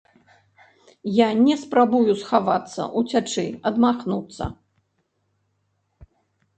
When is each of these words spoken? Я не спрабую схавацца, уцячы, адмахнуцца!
Я 1.17 1.27
не 1.47 1.55
спрабую 1.65 2.13
схавацца, 2.23 2.81
уцячы, 3.03 3.47
адмахнуцца! 3.73 4.53